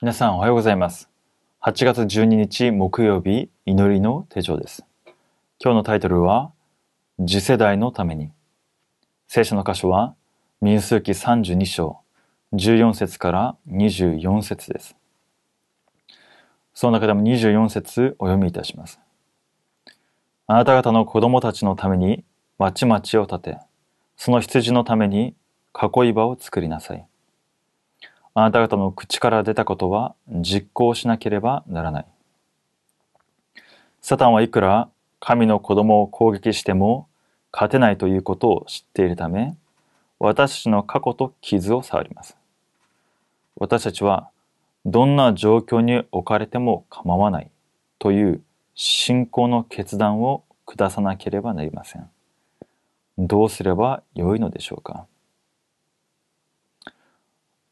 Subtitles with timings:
[0.00, 1.10] 皆さんおはようございます。
[1.60, 4.84] 8月12日木曜日祈りの手帳です。
[5.58, 6.52] 今日のタイトルは
[7.18, 8.30] 次世代のために。
[9.26, 10.14] 聖書の箇所は
[10.60, 11.98] 民数記32章
[12.52, 14.94] 14節から24節です。
[16.74, 19.00] その中でも24節お読みいたします。
[20.46, 22.22] あなた方の子供たちのために
[22.56, 23.58] 町々を建て、
[24.16, 25.34] その羊のために
[25.74, 27.07] 囲い場を作りなさい。
[28.38, 32.06] あなた方の口から出たことは実行しなければならない。
[34.00, 34.88] サタンはいくら
[35.18, 37.08] 神の子供を攻撃しても
[37.52, 39.56] 勝てないということを知っているため、
[40.20, 42.36] 私たちの過去と傷を触ります。
[43.56, 44.30] 私たちは
[44.86, 47.50] どんな状況に置かれても構わない
[47.98, 48.40] という
[48.76, 52.08] 信仰の決断を下さなければなりません。
[53.18, 55.08] どうすればよいのでしょうか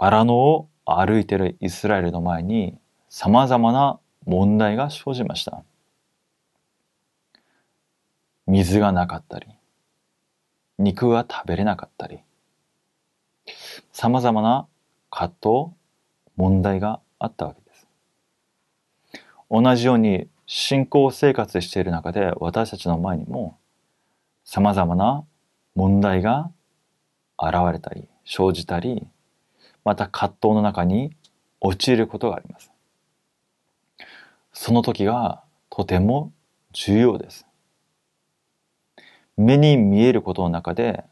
[0.00, 5.64] 荒野を歩いているイスラエルの前に様々な問題が生じました。
[8.46, 9.46] 水がなかったり、
[10.78, 12.20] 肉が食べれなかったり、
[13.92, 14.68] 様々な
[15.10, 15.74] 葛藤、
[16.36, 17.88] 問題があったわけです。
[19.50, 23.58] 同じように信仰生活している中で私たちの前にも
[24.44, 25.24] 様々な
[25.74, 26.50] 問題が
[27.38, 29.06] 現れたり生じたり
[29.88, 31.16] また葛藤の中に
[31.62, 32.70] 陥ることがあります。
[34.52, 36.30] その時がとても
[36.74, 37.46] 重要です。
[39.38, 41.04] 目に見えることの中で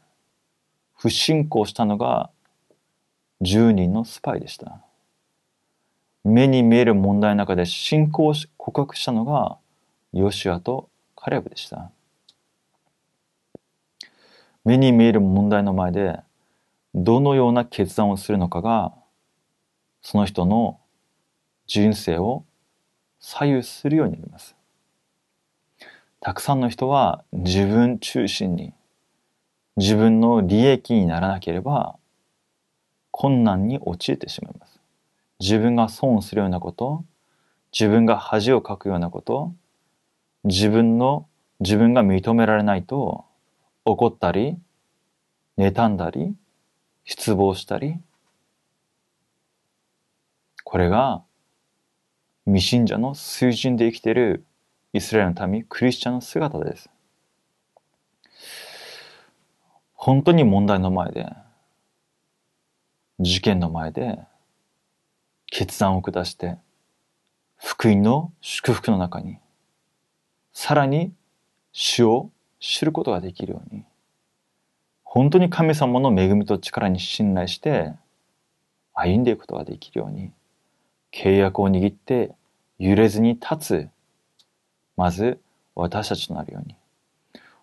[0.95, 2.29] 不信仰したのが
[3.41, 4.79] 10人のスパイでした。
[6.23, 9.57] 目に見える問題の中で信仰を告白したのが
[10.13, 11.89] ヨシュアとカレブでした。
[14.63, 16.19] 目に見える問題の前で
[16.97, 18.93] どのような決断をするのかが
[20.01, 20.79] その人の
[21.65, 22.43] 人生を
[23.19, 24.55] 左右するようになります。
[26.19, 28.73] たくさんの人は自分中心に
[29.75, 31.97] 自分の利益にならなければ
[33.11, 34.79] 困難に陥ってしまいます。
[35.39, 37.05] 自分が損するようなこと、
[37.71, 39.53] 自分が恥をかくようなこと、
[40.43, 41.27] 自分の
[41.59, 43.25] 自分が認められないと
[43.85, 44.57] 怒ったり、
[45.57, 46.35] 妬んだり、
[47.07, 48.01] 失望したり、
[50.65, 51.23] これが
[52.45, 54.45] 未信者の水準で生きている
[54.91, 56.89] イスラエルの民、クリスチャンの姿です。
[59.93, 61.31] 本当に問題の前で、
[63.21, 64.19] 事件の前で、
[65.45, 66.57] 決断を下して、
[67.55, 69.39] 福音の祝福の中に、
[70.51, 71.13] さらに
[71.71, 73.85] 主を知ることができるように、
[75.17, 77.91] 本当に神様の恵みと力に信頼して
[78.93, 80.31] 歩んでいくことができるように
[81.11, 82.35] 契約を握って
[82.77, 83.89] 揺れずに立つ
[84.95, 85.39] まず
[85.73, 86.75] 私たちとなるように。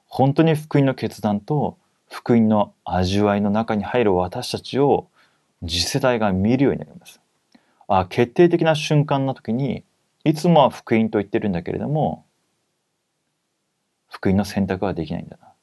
[0.09, 1.79] 本当に福音の決断と
[2.11, 5.07] 福音の味わいの中に入る私たちを
[5.65, 7.21] 次世代が見るようになります。
[7.87, 9.85] あ決定的な瞬間の時に
[10.25, 12.25] いつもは福音と言ってるんだけれども
[14.09, 15.54] 福音の選択はできないんだな。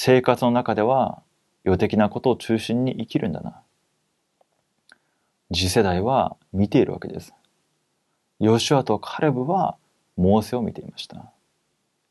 [0.00, 1.24] 生活の中では
[1.64, 3.62] 予的なことを中心に生きるんだな。
[5.52, 7.34] 次世代は見ているわけです。
[8.38, 9.76] ヨシュアとカレブは
[10.16, 11.32] モーセを見ていました。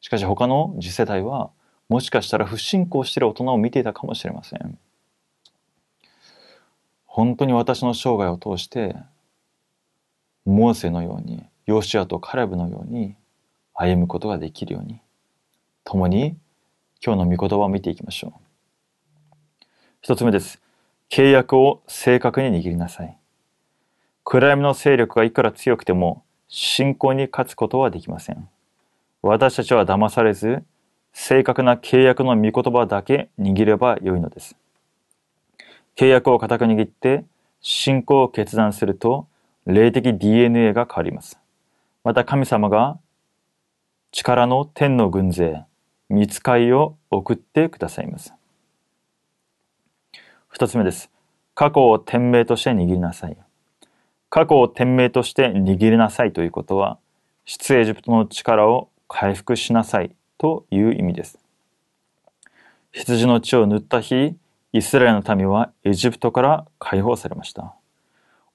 [0.02, 1.50] しかし他の次世代は
[1.88, 4.78] もしかしたら不信仰している大人を見ていたかもしれません。
[7.06, 8.98] 本当に私の生涯を通して
[10.44, 13.16] モーセのようにヨシュアとカレブのように
[13.74, 15.00] 歩むことができるように
[15.86, 16.36] 共に
[17.04, 19.66] 今日の御言葉を見ていきましょう。
[20.02, 20.62] 一つ目です。
[21.10, 23.18] 契約を正確に握りなさい。
[24.24, 28.50] 暗闇の勢力がいくら強くても信仰に勝つことはできません。
[29.22, 30.64] 私たちは騙されず、
[31.14, 34.56] 正確な契約の御言葉だけ握ればよいのです。
[35.96, 37.26] 契約を固く握って
[37.62, 39.28] 信仰を決断すると
[39.66, 41.40] 霊的 DNA が変わります。
[42.04, 43.00] また神様が
[44.12, 45.66] 力の天の軍勢、
[46.10, 48.34] 見つかいを送ってくださいます。
[50.48, 51.10] 二つ目です。
[51.54, 53.38] 過去を天命として握りなさい。
[54.30, 56.98] 過去を天命として握りなさいということは、
[57.46, 61.40] 出エジプトの力を回復しなさいという意味です。
[62.92, 64.36] 羊の血を塗った日、
[64.74, 67.74] イスラエルの民はエジプトから解放されました。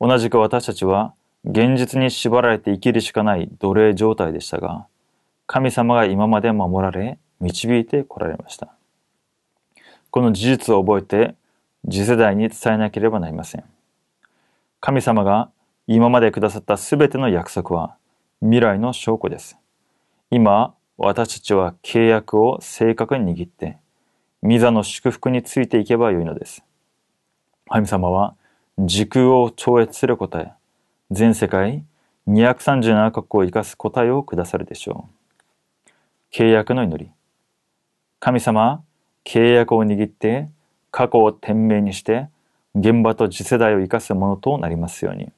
[0.01, 1.15] 同じく私たちは
[1.45, 4.87] 現実に縛られて生きるしかない奴隷状態でしたが、
[5.47, 8.69] 神様が今まで守られ、導いてこられました。
[10.11, 11.35] この事実を覚えて
[11.91, 13.65] 次世代に伝えなければなりません。
[14.81, 15.51] 神様が
[15.87, 17.97] 今までくださったすべての約束は
[18.41, 19.57] 未来の証拠です。
[20.31, 23.79] 今、私たちは契約を正確に握って、
[24.43, 26.65] 御座の祝福についていけばよいのです。
[27.69, 28.37] 神様は
[28.79, 30.53] 時空を超越する答え、
[31.11, 31.85] 全世界
[32.29, 35.09] 237カ国を生かす答えをくださるでしょ
[35.89, 35.91] う。
[36.33, 37.11] 契約の祈り。
[38.25, 38.85] 神様、
[39.25, 40.49] 契約を握って
[40.93, 42.29] 過去を天命にして
[42.77, 45.33] 現場と次世代を生かすものとなりますように。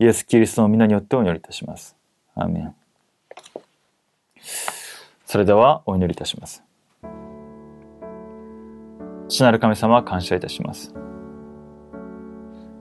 [0.00, 1.94] イエス・キリストの皆によってお祈りいたします。
[2.34, 2.74] アーメン。
[5.24, 6.64] それではお祈りいたします。
[9.28, 10.92] 父なる神様感謝いたします。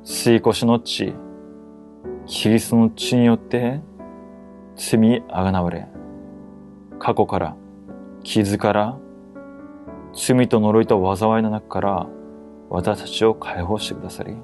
[0.04, 1.14] 吸い越しの地、
[2.26, 3.80] キリストの血によって
[4.76, 5.88] 罪あがなわれ、
[6.98, 7.56] 過去から、
[8.24, 8.98] 傷から、
[10.14, 12.08] 罪と呪いと災いの中から
[12.70, 14.36] 私たちを解放してくださり、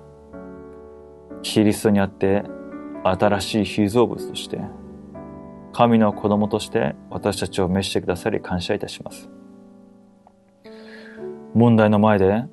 [1.44, 2.44] キリストにあって
[3.04, 4.60] 新しい被造物として、
[5.74, 9.30] 神の子供として私たちを召してくださり感謝いたします。
[11.54, 12.46] 問題の前で、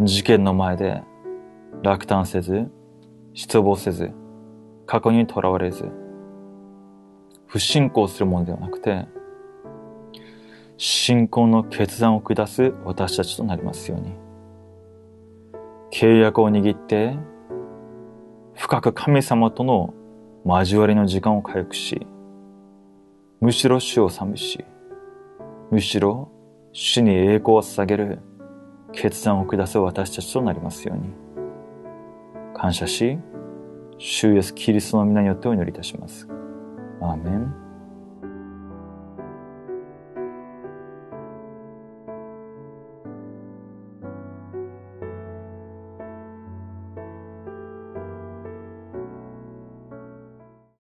[0.00, 1.02] 事件の前で、
[1.82, 2.70] 落胆せず、
[3.34, 4.12] 失望せず、
[4.86, 5.90] 過去にとらわれず、
[7.46, 9.06] 不信仰するものではなくて、
[10.76, 14.14] 信仰の決断を下す私たちとなりますように。
[15.90, 17.16] 契約を握って、
[18.54, 19.94] 深く神様との
[20.44, 22.06] 交わりの時間を回復し、
[23.40, 24.64] むしろ主を賛美し、
[25.70, 26.30] むしろ
[26.72, 28.18] 主に栄光を捧げる
[28.92, 31.10] 決断を下す私たちとなりますように。
[32.54, 33.18] 感謝し、
[33.98, 36.28] 主イエスキリストの皆によってお祈りいたします。
[37.00, 37.61] アーメン。